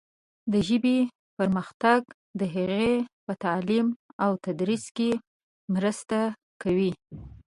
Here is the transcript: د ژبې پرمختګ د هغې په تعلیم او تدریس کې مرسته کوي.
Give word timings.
د 0.51 0.53
ژبې 0.67 0.97
پرمختګ 1.37 2.01
د 2.39 2.41
هغې 2.55 2.91
په 3.25 3.33
تعلیم 3.43 3.87
او 4.23 4.31
تدریس 4.45 4.85
کې 4.97 5.11
مرسته 5.73 6.19
کوي. 6.61 6.91